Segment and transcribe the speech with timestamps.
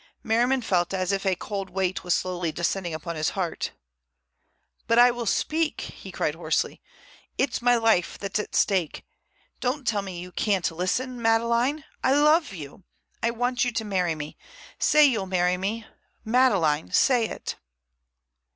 [0.23, 3.69] Merriman felt as if a cold weight was slowly descending upon his heart.
[4.87, 6.81] "But I will speak," he cried hoarsely.
[7.37, 9.05] "It's my life that's at stake.
[9.59, 11.21] Don't tell me you can't listen.
[11.21, 11.83] Madeleine!
[12.03, 12.83] I love you.
[13.21, 14.39] I want you to marry me.
[14.79, 15.85] Say you'll marry me.
[16.25, 16.91] Madeleine!
[16.91, 17.57] Say it!"